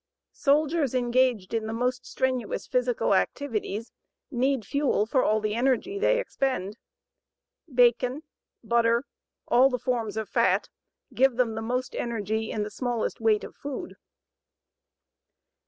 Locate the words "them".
11.35-11.53